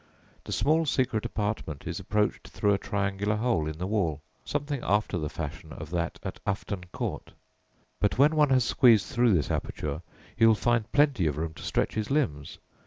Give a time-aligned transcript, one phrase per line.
[0.45, 5.15] The small secret apartment is approached through a triangular hole in the wall, something after
[5.19, 7.33] the fashion of that at Ufton Court;
[7.99, 10.01] but when one has squeezed through this aperture
[10.35, 12.57] he will find plenty of room to stretch his limbs.